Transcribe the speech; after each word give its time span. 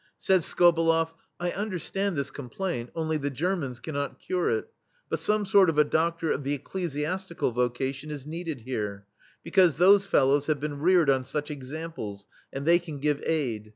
Says 0.17 0.47
SkobelefF:" 0.51 1.09
I 1.39 1.51
understand 1.51 2.15
this 2.17 2.31
complaint, 2.31 2.89
only 2.95 3.17
the 3.17 3.29
Germans 3.29 3.79
cannot 3.79 4.17
cure 4.19 4.49
it; 4.49 4.67
but 5.09 5.19
some 5.19 5.45
sort 5.45 5.69
of 5.69 5.77
a 5.77 5.83
doctor 5.83 6.31
of 6.31 6.43
the 6.43 6.55
ecclesiastical 6.55 7.51
vocation 7.51 8.09
is 8.09 8.25
needed 8.25 8.61
here, 8.61 9.05
because 9.43 9.77
those 9.77 10.07
fellows 10.07 10.47
have 10.47 10.59
been 10.59 10.79
reared 10.79 11.11
on 11.11 11.23
such 11.23 11.51
examples, 11.51 12.25
and 12.51 12.65
they 12.65 12.79
can 12.79 12.97
give 12.97 13.21
aid. 13.27 13.69